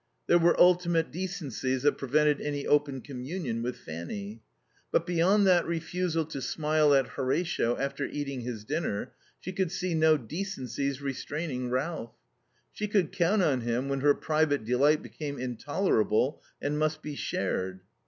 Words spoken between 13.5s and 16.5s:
him when her private delight became intolerable